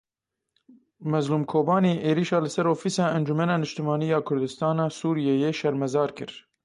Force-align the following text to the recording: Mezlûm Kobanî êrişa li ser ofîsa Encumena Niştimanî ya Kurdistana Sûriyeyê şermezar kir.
Mezlûm 1.11 1.43
Kobanî 1.51 1.93
êrişa 2.09 2.39
li 2.43 2.49
ser 2.55 2.67
ofîsa 2.73 3.05
Encumena 3.17 3.55
Niştimanî 3.63 4.07
ya 4.13 4.19
Kurdistana 4.27 4.85
Sûriyeyê 4.97 5.51
şermezar 5.59 6.09
kir. 6.17 6.31